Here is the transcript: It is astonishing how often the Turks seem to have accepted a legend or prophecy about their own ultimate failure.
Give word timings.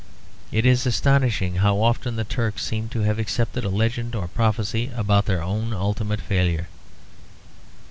It 0.51 0.65
is 0.65 0.87
astonishing 0.87 1.57
how 1.57 1.77
often 1.79 2.15
the 2.15 2.23
Turks 2.23 2.63
seem 2.65 2.89
to 2.89 3.01
have 3.01 3.19
accepted 3.19 3.63
a 3.63 3.69
legend 3.69 4.15
or 4.15 4.27
prophecy 4.27 4.91
about 4.95 5.25
their 5.27 5.43
own 5.43 5.73
ultimate 5.73 6.21
failure. 6.21 6.69